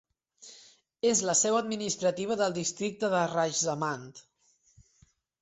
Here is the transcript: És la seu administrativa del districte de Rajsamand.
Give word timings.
És 1.09 1.21
la 1.29 1.35
seu 1.41 1.57
administrativa 1.59 2.39
del 2.41 2.57
districte 2.57 3.13
de 3.17 3.21
Rajsamand. 3.35 4.25